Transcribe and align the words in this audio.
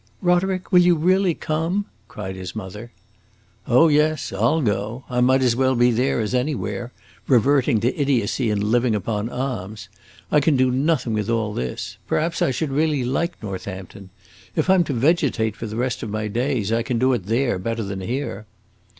"Roderick, 0.19 0.71
will 0.71 0.79
you 0.79 0.95
really 0.95 1.35
come?" 1.35 1.85
cried 2.07 2.35
his 2.35 2.55
mother. 2.55 2.91
"Oh 3.67 3.87
yes, 3.87 4.33
I 4.33 4.39
'll 4.43 4.61
go! 4.61 5.03
I 5.11 5.21
might 5.21 5.43
as 5.43 5.55
well 5.55 5.75
be 5.75 5.91
there 5.91 6.19
as 6.19 6.33
anywhere 6.33 6.91
reverting 7.27 7.79
to 7.81 7.95
idiocy 7.95 8.49
and 8.49 8.63
living 8.63 8.95
upon 8.95 9.29
alms. 9.29 9.89
I 10.31 10.39
can 10.39 10.57
do 10.57 10.71
nothing 10.71 11.13
with 11.13 11.29
all 11.29 11.53
this; 11.53 11.97
perhaps 12.07 12.41
I 12.41 12.49
should 12.49 12.71
really 12.71 13.03
like 13.03 13.43
Northampton. 13.43 14.09
If 14.55 14.71
I 14.71 14.73
'm 14.73 14.83
to 14.85 14.93
vegetate 14.93 15.55
for 15.55 15.67
the 15.67 15.75
rest 15.77 16.01
of 16.01 16.09
my 16.09 16.27
days, 16.27 16.71
I 16.71 16.81
can 16.81 16.97
do 16.97 17.13
it 17.13 17.27
there 17.27 17.59
better 17.59 17.83
than 17.83 18.01
here." 18.01 18.47